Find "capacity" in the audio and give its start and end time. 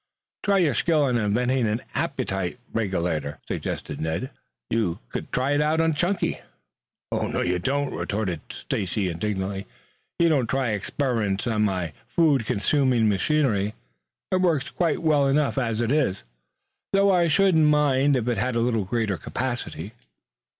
19.19-19.93